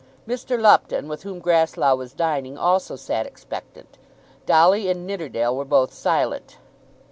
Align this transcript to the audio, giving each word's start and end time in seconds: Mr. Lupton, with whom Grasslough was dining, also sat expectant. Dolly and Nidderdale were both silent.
Mr. 0.27 0.59
Lupton, 0.59 1.07
with 1.07 1.21
whom 1.21 1.37
Grasslough 1.39 1.95
was 1.95 2.13
dining, 2.13 2.57
also 2.57 2.95
sat 2.95 3.27
expectant. 3.27 3.99
Dolly 4.47 4.89
and 4.89 5.05
Nidderdale 5.05 5.55
were 5.55 5.63
both 5.63 5.93
silent. 5.93 6.57